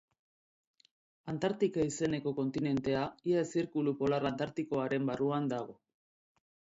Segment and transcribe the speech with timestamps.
[1.33, 3.03] Antartika izeneko kontinentea
[3.33, 5.77] ia zirkulu polar antartikoaren barruan dago.